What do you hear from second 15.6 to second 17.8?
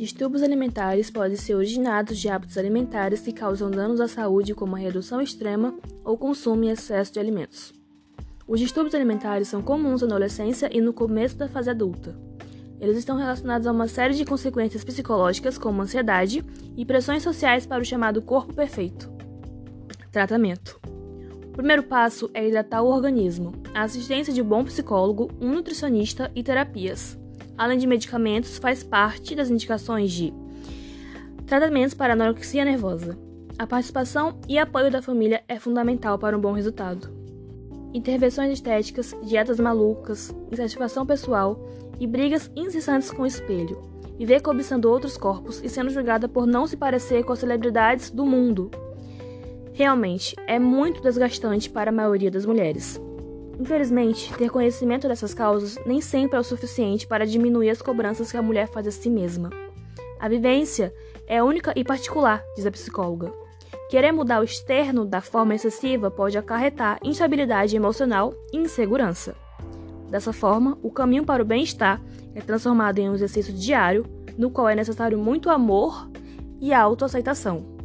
ansiedade e pressões sociais